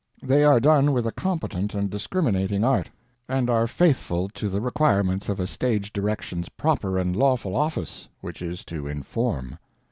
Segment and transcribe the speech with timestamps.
[0.23, 2.89] They are done with a competent and discriminating art,
[3.29, 8.41] and are faithful to the requirements of a stage direction's proper and lawful office, which
[8.41, 9.59] is to inform.